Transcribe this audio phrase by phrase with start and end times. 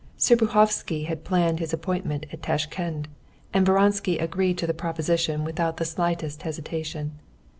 [0.17, 3.05] Serpuhovskoy had planned his appointment at Tashkend,
[3.53, 7.19] and Vronsky agreed to the proposition without the slightest hesitation.